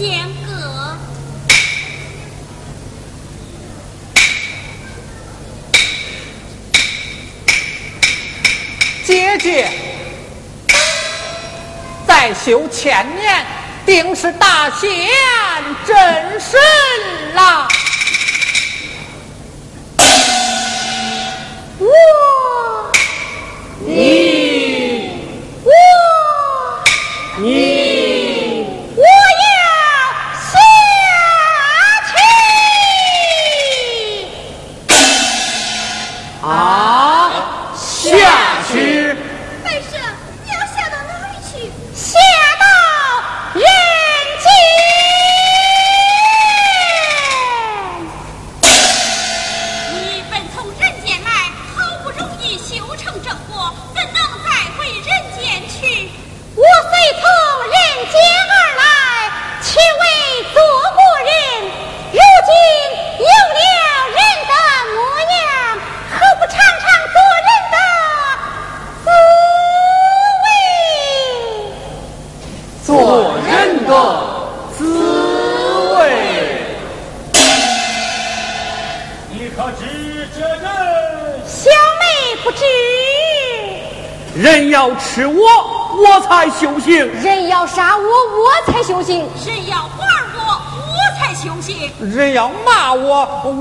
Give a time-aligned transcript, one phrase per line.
[0.00, 0.96] 仙哥，
[9.04, 9.68] 姐姐
[12.06, 13.44] 再修千年，
[13.84, 14.90] 定是大仙
[15.86, 15.94] 真
[16.40, 16.58] 神
[17.34, 17.68] 啦。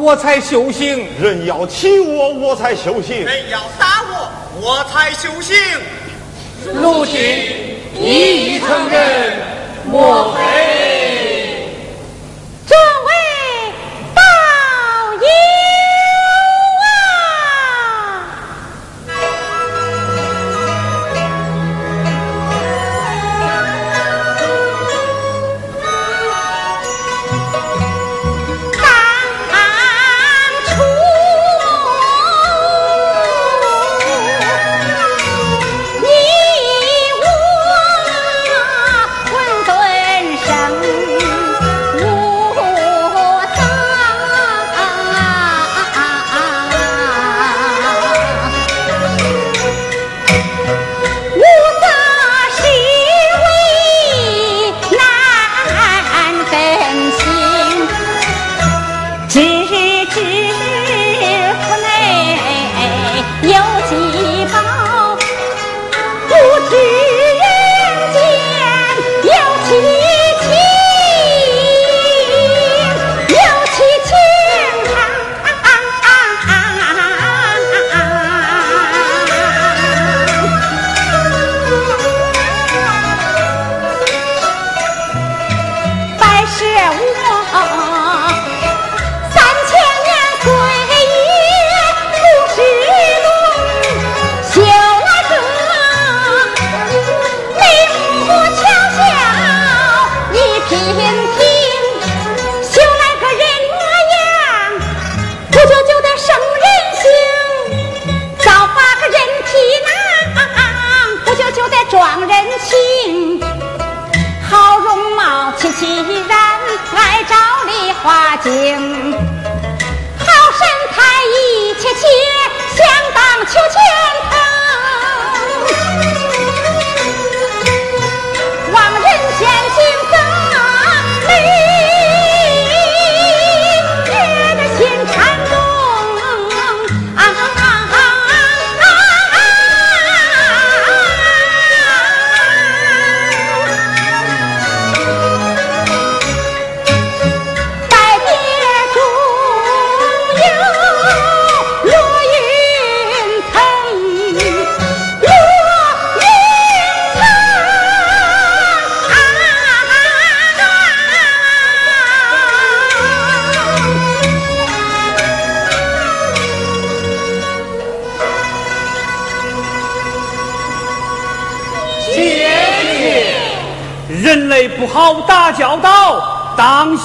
[0.10, 1.06] 我才修行。
[1.22, 3.24] 人要欺我我才修行。
[3.24, 5.56] 人要打我我才修行。
[6.74, 7.16] 如今
[7.94, 9.34] 你已成人
[9.86, 10.34] 我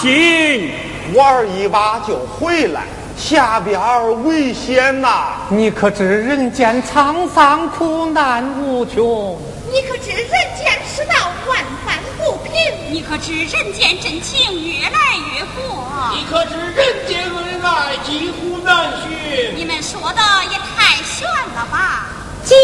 [0.05, 0.71] 今
[1.15, 2.83] 玩一把就回来，
[3.17, 3.81] 下边
[4.23, 5.33] 危险呐！
[5.49, 9.41] 你可知人间沧桑苦难无穷？
[9.73, 12.53] 你可知人间世道万般不平？
[12.91, 14.99] 你可知人间真情越来
[15.33, 16.13] 越薄？
[16.13, 19.57] 你可知人间恩爱几乎难寻？
[19.57, 20.21] 你们说的
[20.53, 22.09] 也太玄了吧？
[22.45, 22.55] 今。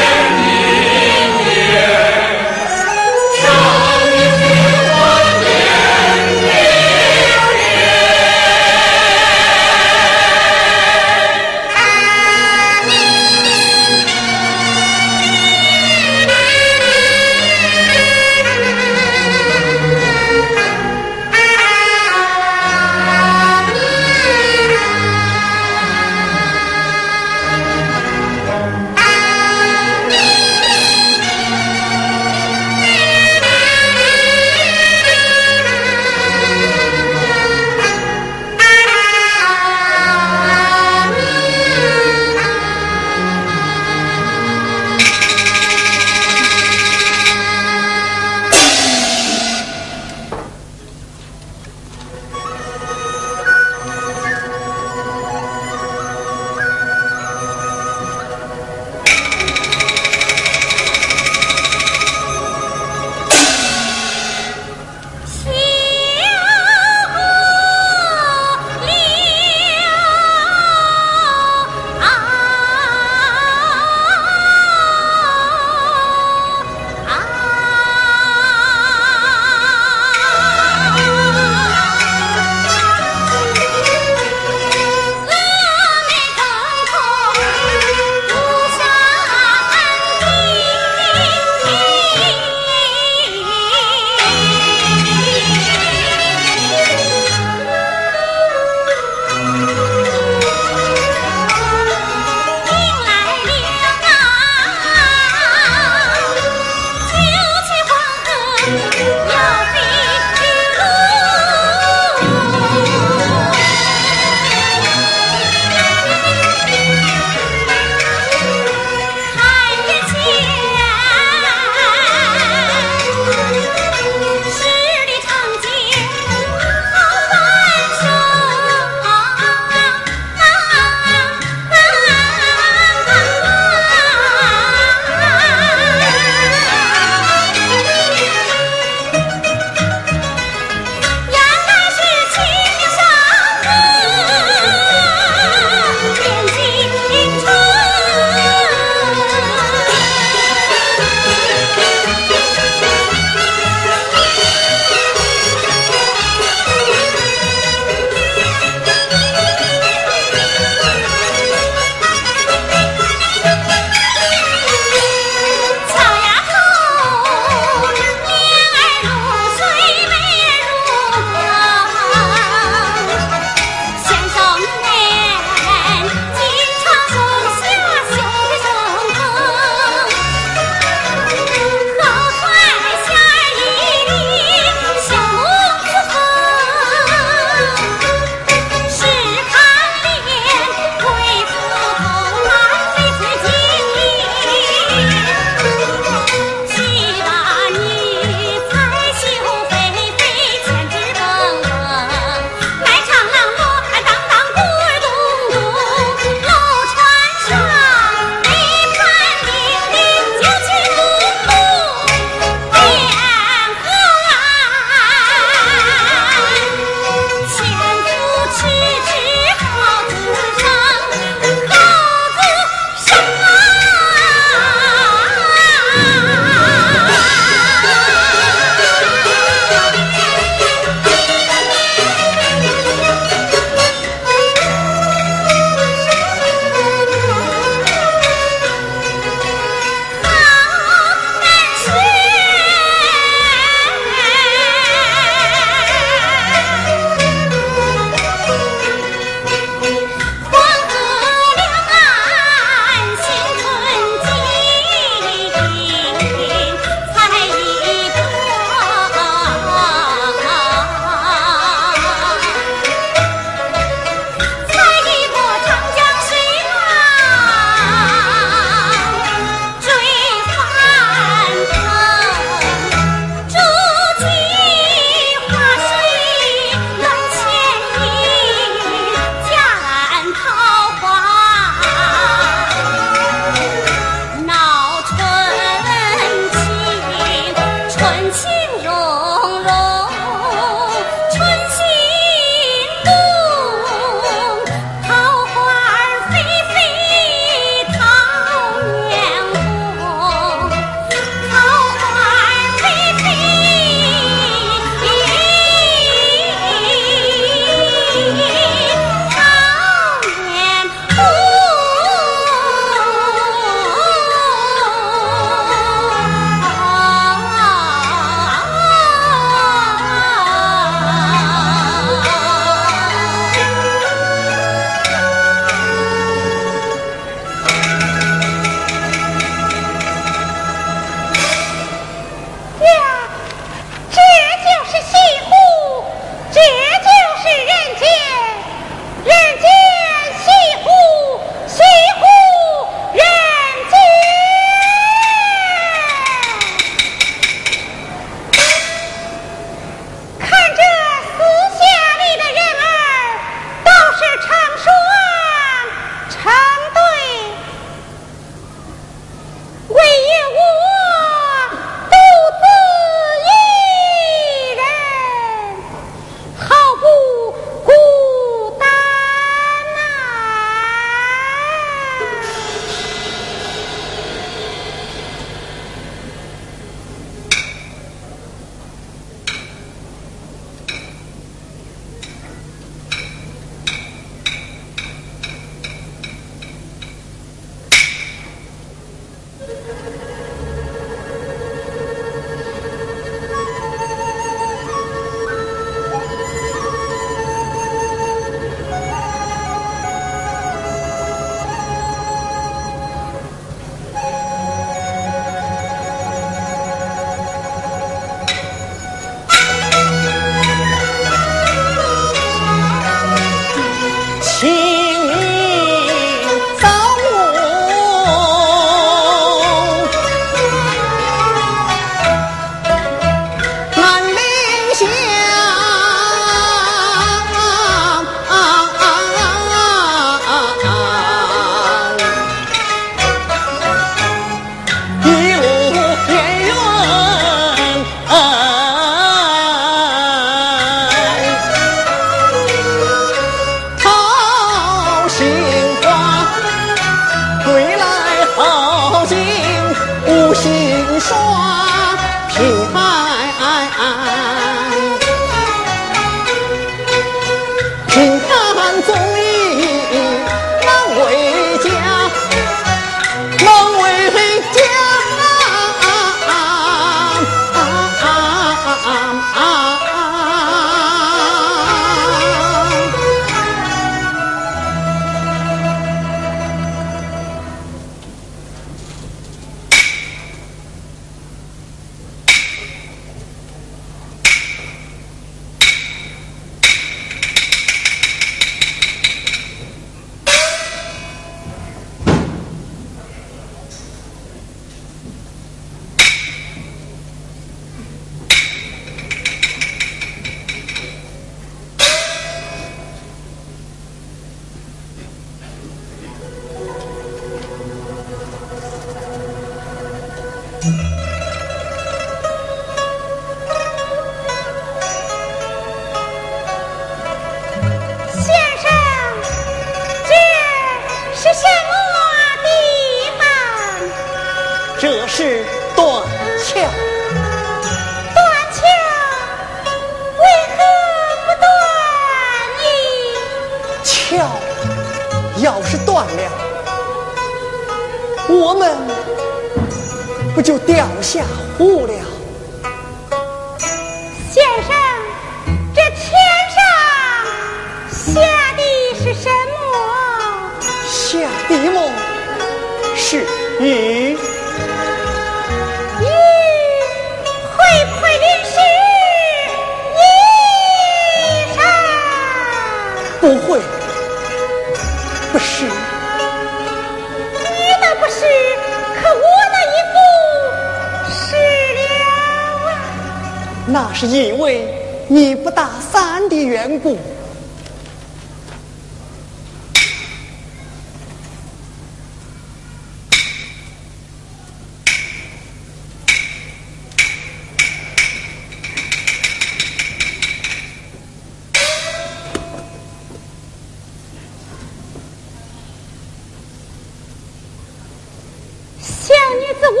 [599.88, 600.00] 我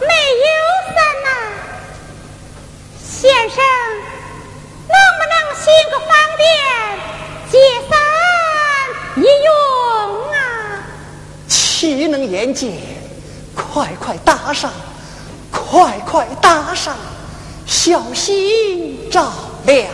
[0.00, 0.06] 没
[0.44, 0.48] 有
[0.94, 1.28] 伞呐。
[2.98, 3.56] 先生，
[4.88, 6.44] 能不能行个方便，
[7.50, 7.54] 借
[7.88, 7.90] 伞
[9.16, 9.48] 一用
[10.32, 10.36] 啊？
[11.48, 12.72] 岂能言借？
[13.54, 14.70] 快快搭上，
[15.50, 16.96] 快快搭上，
[17.66, 19.32] 小心照
[19.64, 19.88] 亮。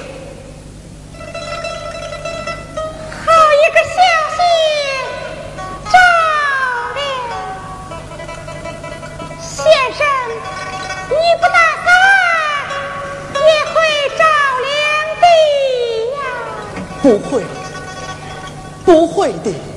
[18.93, 19.72] 不会的。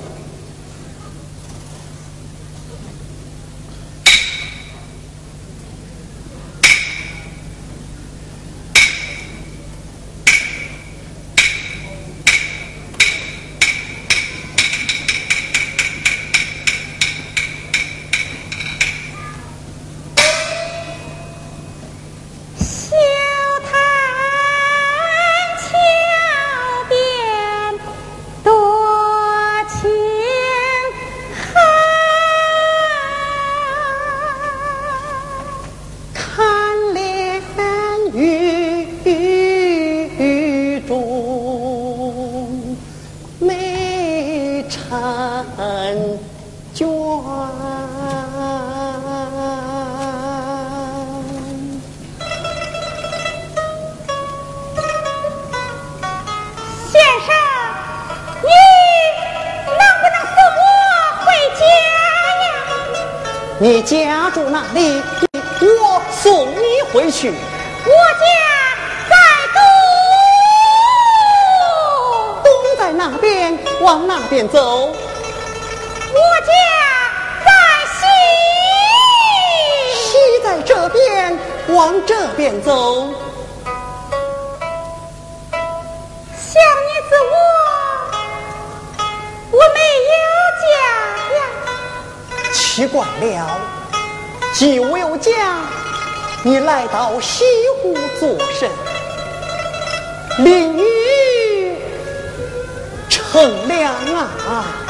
[66.95, 67.29] 回去。
[67.29, 67.33] 我
[67.91, 68.25] 家
[69.09, 69.15] 在
[69.53, 69.59] 东，
[72.41, 72.47] 东
[72.79, 74.87] 在那边，往那边走。
[74.87, 76.53] 我家
[77.43, 77.51] 在
[77.99, 78.07] 西，
[79.93, 83.09] 西在这边，往这边走。
[85.51, 87.35] 小女子我，
[89.51, 89.79] 我没
[90.13, 90.17] 有
[90.63, 90.65] 家
[91.35, 91.39] 呀。
[92.53, 93.59] 奇怪了，
[94.53, 95.57] 既无有家，
[96.47, 97.43] 你来到西
[97.81, 98.69] 湖作甚？
[100.45, 101.75] 淋雨
[103.09, 104.84] 乘凉啊！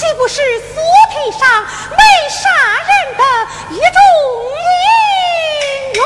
[0.00, 0.40] 岂不是
[0.72, 1.40] 锁屏上
[1.90, 1.98] 没
[2.30, 2.40] 杀
[2.88, 3.22] 人的
[3.74, 4.00] 一种
[4.56, 6.00] 姻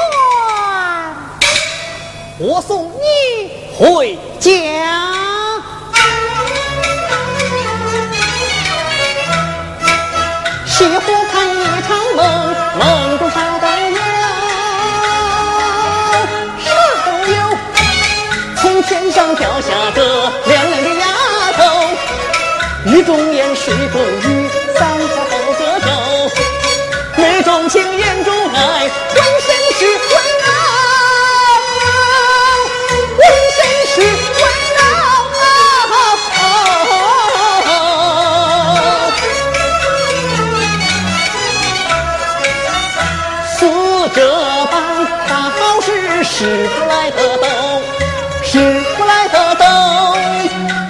[2.40, 2.50] 缘？
[2.50, 2.98] 我送你
[3.78, 4.50] 回家
[10.66, 11.23] 喜欢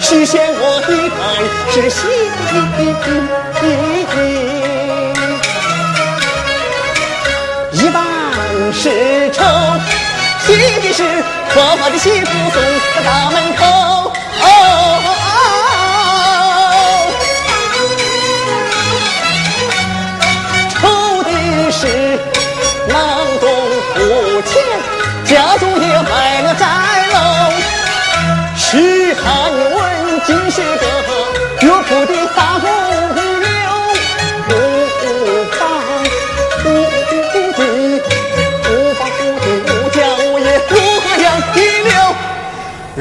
[0.01, 0.89] 实现我的
[1.21, 1.25] 爱，
[1.73, 1.99] 是喜，
[7.73, 7.97] 一万
[8.73, 9.37] 是愁。
[10.47, 10.47] 喜
[10.81, 10.99] 的是
[11.53, 12.57] 婆婆的媳妇送
[12.95, 13.63] 到大门口。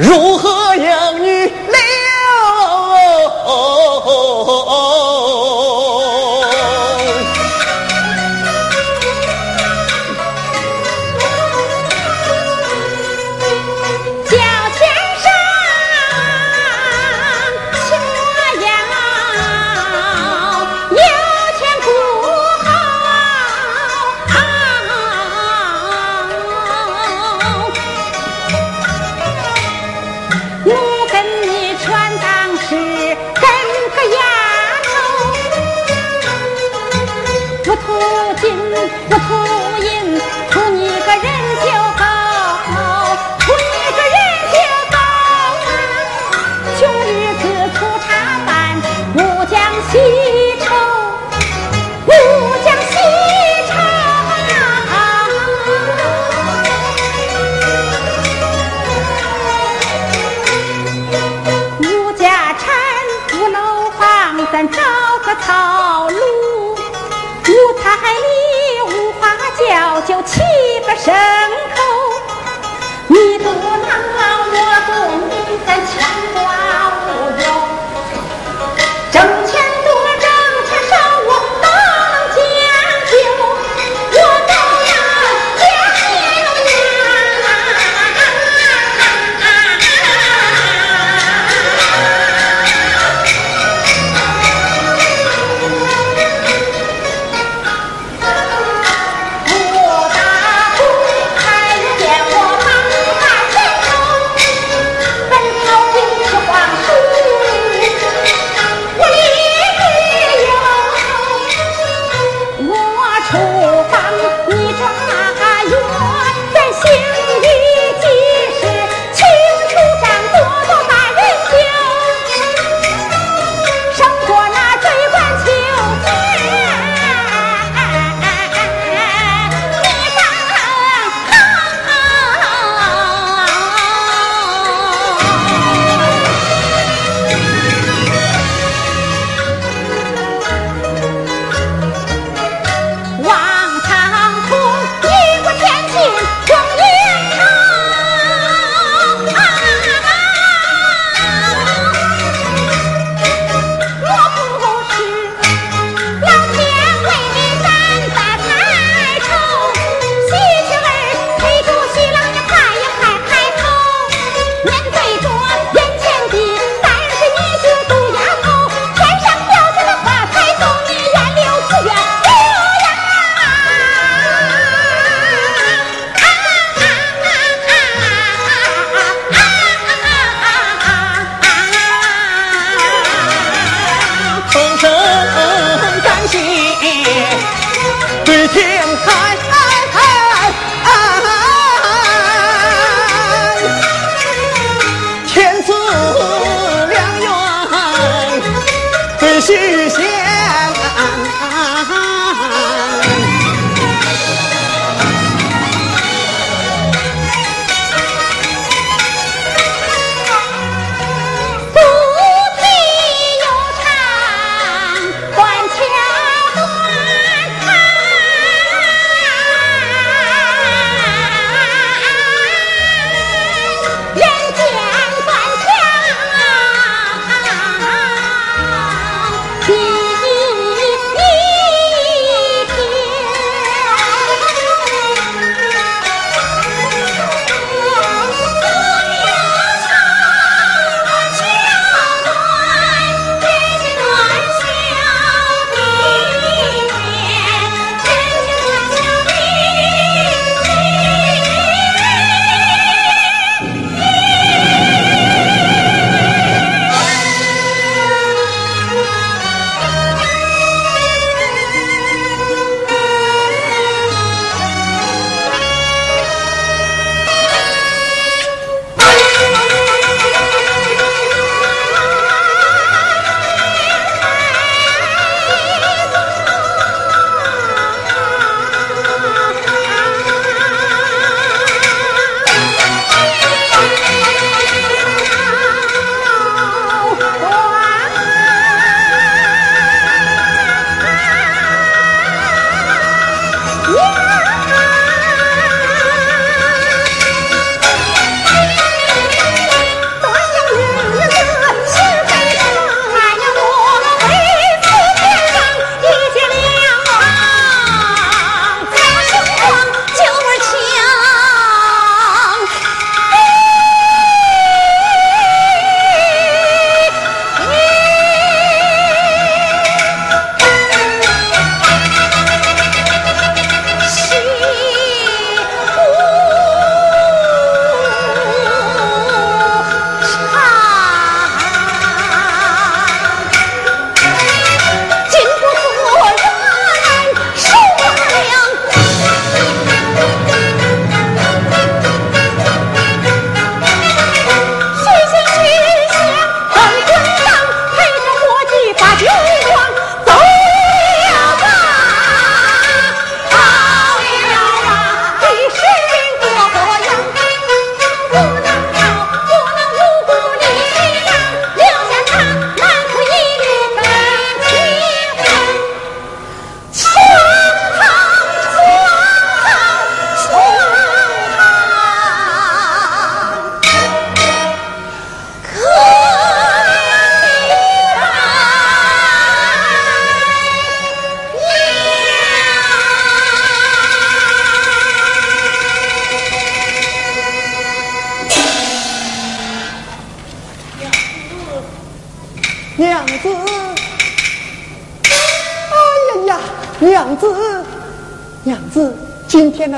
[0.04, 0.53] 如何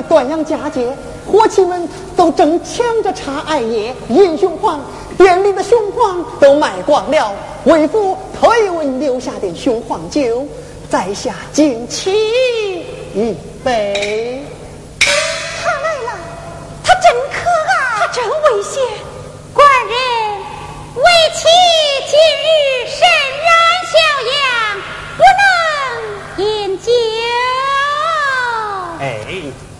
[0.08, 0.88] 端阳佳节，
[1.26, 4.80] 伙计们都争抢着茶艾叶饮雄黄，
[5.18, 7.32] 店里的雄黄都卖光了。
[7.64, 10.46] 为父特意为你留下点雄黄酒，
[10.88, 12.14] 在下敬请
[13.14, 13.34] 一
[13.64, 14.35] 杯。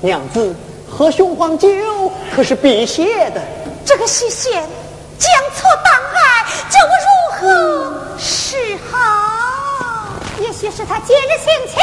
[0.06, 0.54] 娘子，
[0.88, 1.68] 喝雄黄酒
[2.32, 3.42] 可是辟邪的。
[3.84, 4.52] 这个西仙
[5.18, 8.56] 将错当爱，叫我如何是
[8.88, 8.94] 好？
[10.38, 11.74] 也许是他今日性情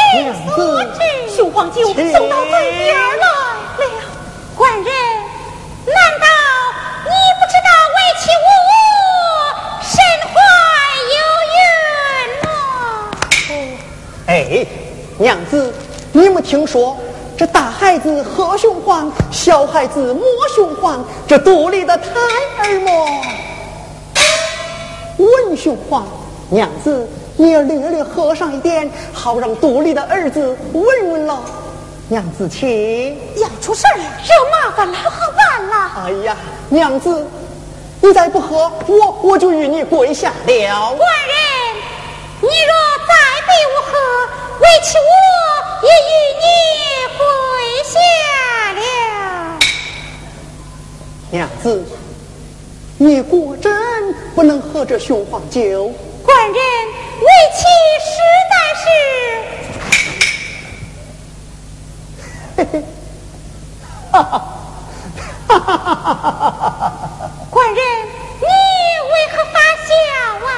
[0.56, 1.00] 所致。
[1.36, 3.26] 雄黄酒送到嘴边来了，
[4.56, 4.86] 官人，
[5.86, 6.26] 难道
[7.04, 7.12] 你
[7.42, 8.48] 不知道为妻我
[9.84, 9.92] 身
[10.32, 10.34] 怀
[11.12, 11.20] 有
[13.52, 13.86] 孕吗？
[14.28, 14.32] 哎，
[15.18, 15.74] 娘子，
[16.14, 16.96] 你没听说
[17.36, 20.24] 这大孩子喝雄黄，小孩子摸
[20.56, 22.06] 雄黄，这肚里的胎
[22.60, 23.22] 儿么
[25.18, 26.06] 闻雄黄。
[26.50, 31.42] 娘子，你要略略喝上一点，好让肚里的儿子闻闻了。
[32.08, 33.18] 娘子，请。
[33.38, 34.06] 要出事儿，惹
[34.52, 35.92] 麻烦了，不好办了。
[36.06, 36.38] 哎呀，
[36.70, 37.26] 娘子，
[38.00, 40.96] 你再不喝，我我就与你跪下了。
[40.96, 41.36] 官人，
[42.42, 42.52] 你若
[43.08, 43.92] 再逼我喝，
[44.60, 45.02] 委屈我
[45.84, 46.12] 也与
[46.42, 46.46] 你
[47.18, 47.22] 跪
[47.84, 47.94] 下
[48.74, 48.82] 了。
[51.30, 51.84] 娘子，
[52.98, 55.92] 你果真不能喝这雄黄酒。
[56.24, 57.66] 官人，为妻
[58.00, 58.12] 实
[58.50, 58.86] 在是。
[62.56, 62.74] 嘿嘿，
[64.12, 64.40] 哈哈，
[65.48, 66.16] 哈哈哈哈
[66.80, 67.32] 哈！
[67.50, 67.78] 官人，
[68.40, 69.92] 你为何发笑
[70.48, 70.50] 啊？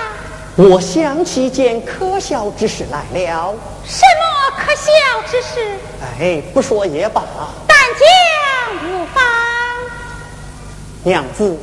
[0.57, 3.53] 我想起件可笑之事来了。
[3.85, 4.91] 什么可笑
[5.29, 5.77] 之事？
[6.17, 7.21] 哎，不说也罢。
[7.67, 9.21] 但讲无妨。
[11.03, 11.57] 娘子，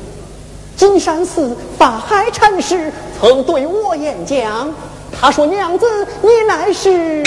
[0.77, 4.71] 金山寺法海禅师曾对我演讲，
[5.19, 5.87] 他说：“娘子，
[6.21, 7.25] 你乃是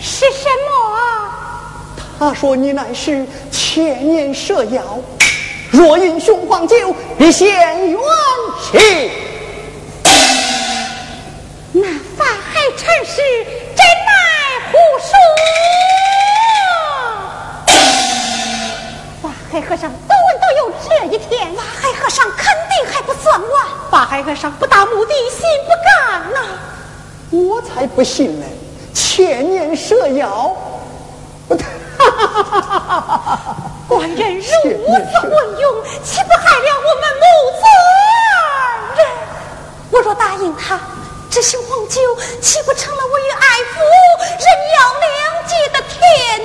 [0.00, 4.82] 是什么？”他说：“你乃是千年蛇妖，
[5.70, 7.98] 若饮雄黄酒，必现元
[8.60, 9.10] 气。”
[12.84, 13.22] 海禅师
[13.76, 14.12] 真乃
[14.72, 15.14] 胡说！
[19.22, 23.50] 法海和尚早晚都有这一天，法海和尚肯定还不算完。
[23.90, 25.70] 法海和尚不达目的，心不
[26.10, 26.40] 甘呐！
[27.30, 28.46] 我才不信呢！
[28.92, 30.50] 千年蛇妖。
[33.86, 34.48] 官人如此
[35.20, 37.24] 昏庸，岂不害了我们母
[37.60, 37.62] 子
[38.58, 39.06] 二人？
[39.90, 40.80] 我若答应他，
[41.32, 41.98] 这雄黄酒
[42.42, 43.40] 岂不成了我与爱
[43.72, 43.80] 夫
[44.38, 45.08] 人要两
[45.48, 45.98] 界的天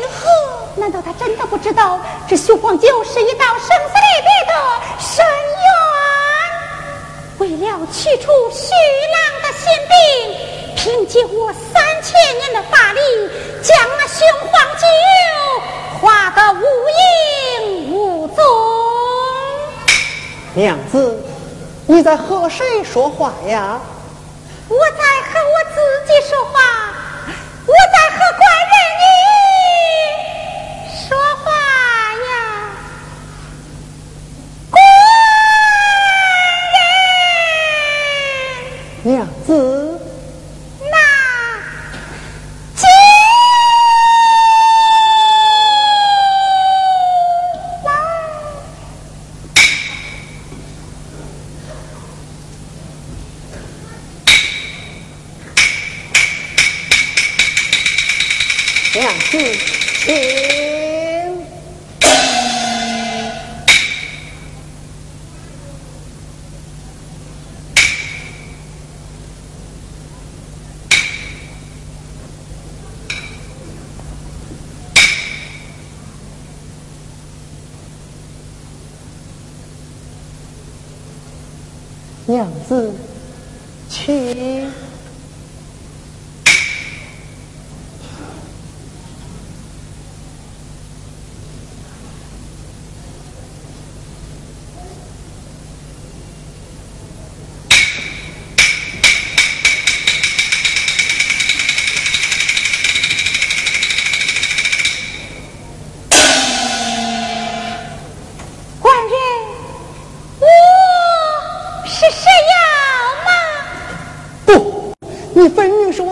[0.09, 0.31] 河？
[0.77, 4.53] 难道他真的不知道这雄黄酒是一道生死离别的
[4.97, 5.25] 深
[7.37, 7.39] 渊？
[7.39, 8.71] 为了去除徐
[9.11, 9.93] 郎的心病，
[10.77, 13.01] 凭借我三千年的法力，
[13.61, 14.87] 将那雄黄酒
[15.99, 16.63] 化得无
[17.67, 18.41] 影无踪。
[20.53, 21.21] 娘子，
[21.85, 23.81] 你在和谁说话呀？
[24.69, 25.77] 我在和我自
[26.11, 26.59] 己说话，
[27.65, 28.19] 我在和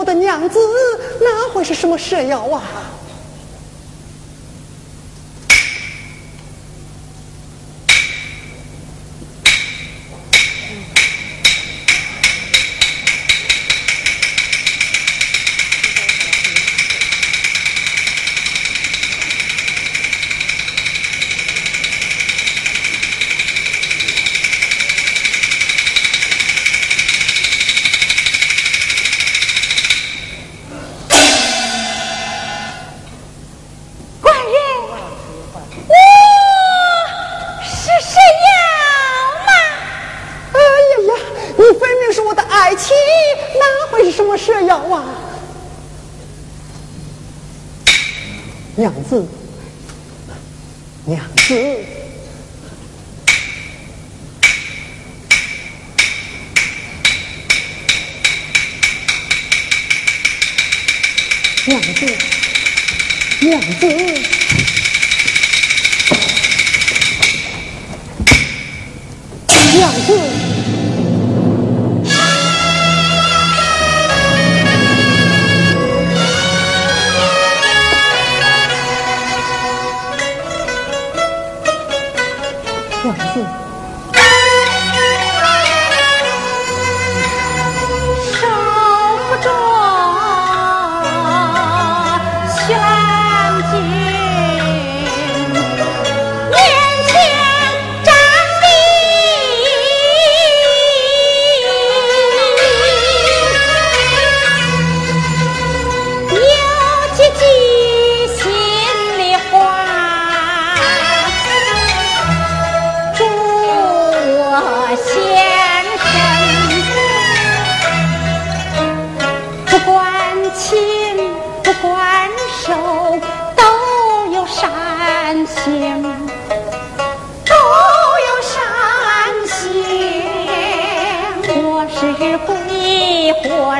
[0.06, 0.58] 的娘子
[1.20, 2.62] 那会是什么蛇妖啊？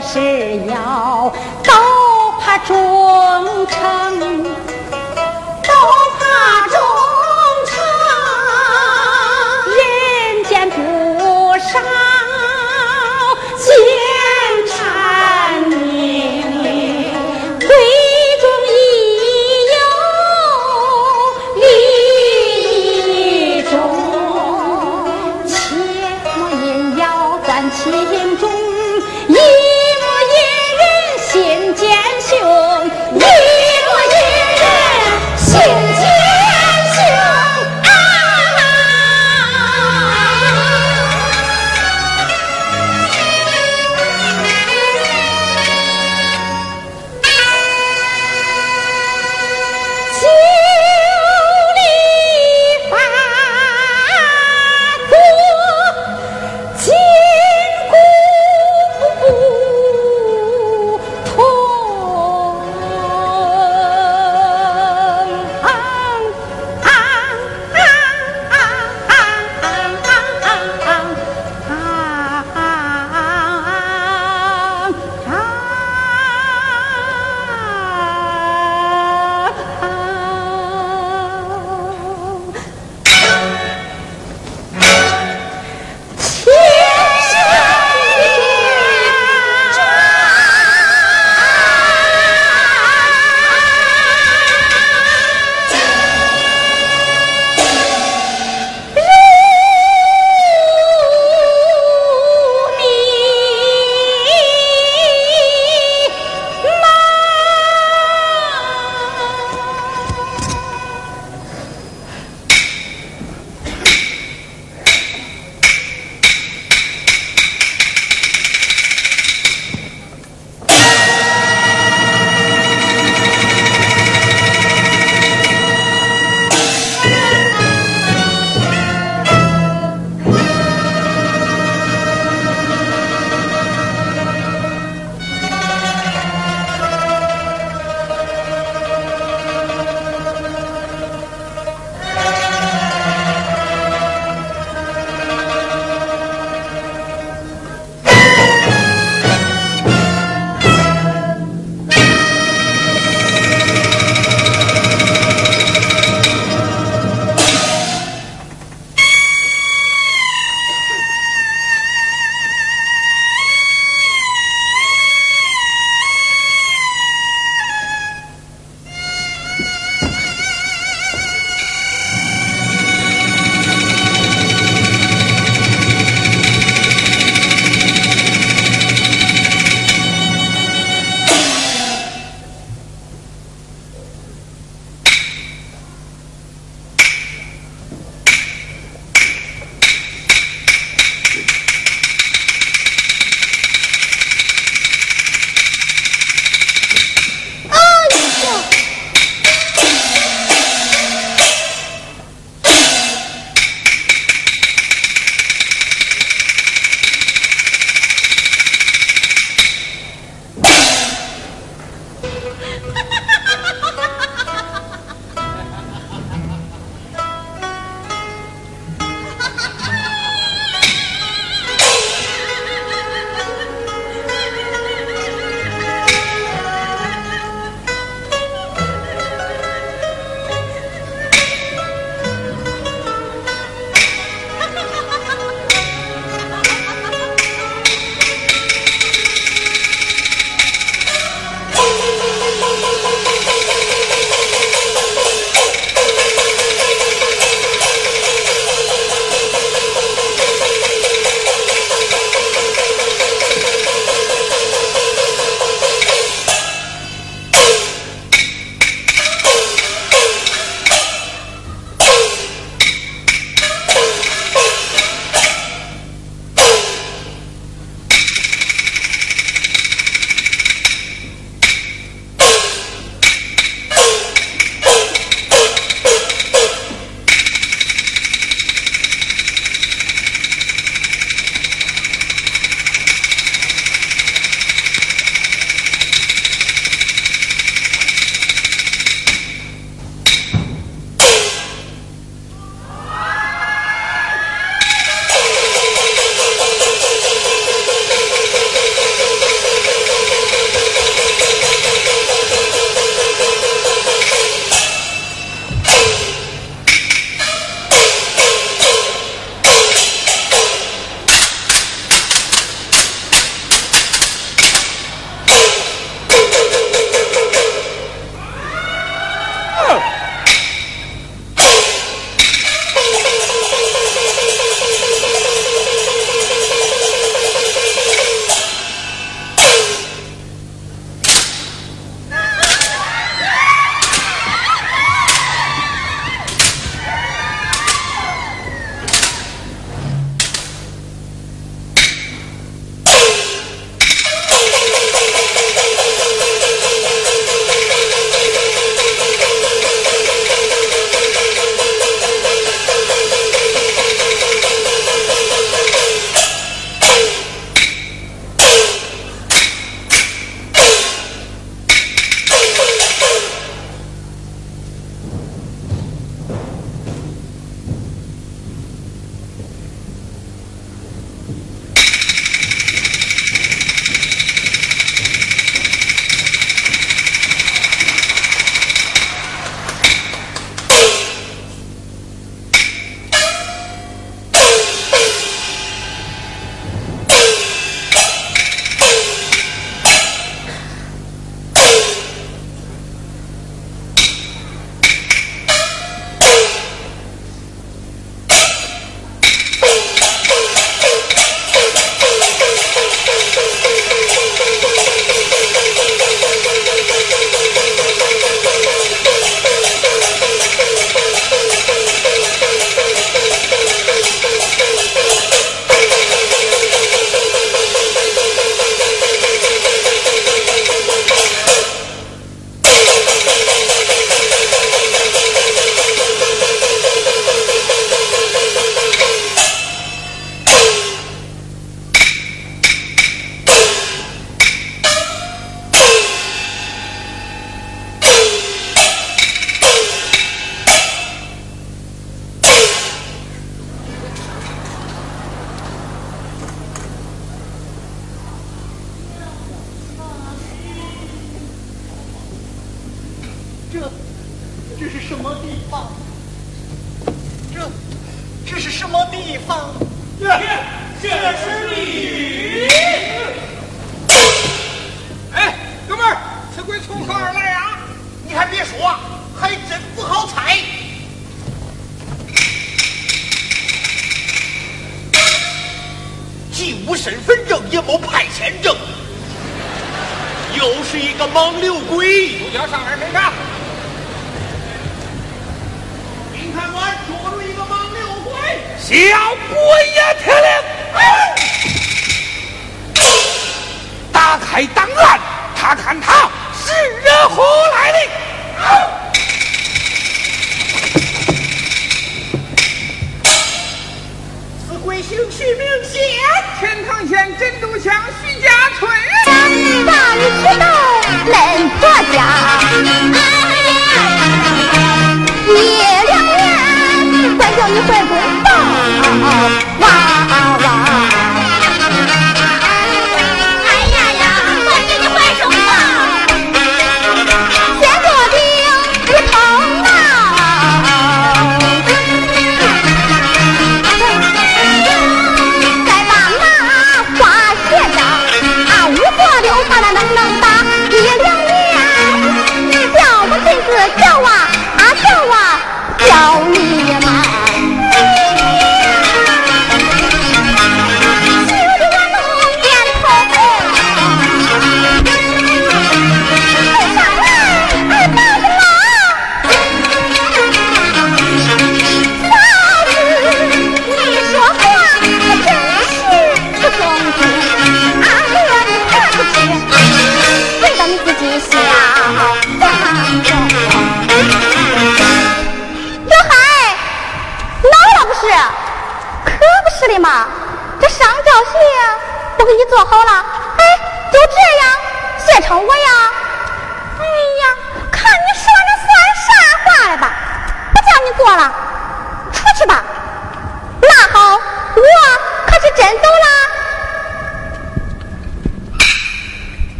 [0.00, 1.32] 是妖，
[1.64, 1.72] 都
[2.40, 2.95] 怕忠